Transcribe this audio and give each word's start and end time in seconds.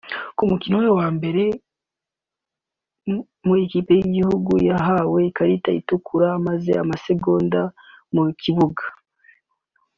Ku 0.37 0.43
mukino 0.49 0.75
we 0.83 0.89
wambere 0.97 1.43
mu 3.45 3.53
ikipe 3.63 3.91
y’igihugu 3.97 4.51
yahawe 4.69 5.19
ikarita 5.29 5.69
itukura 5.79 6.27
amaze 6.39 6.71
amasegonda 6.83 7.61
mu 8.13 8.23
kibuga 8.41 8.85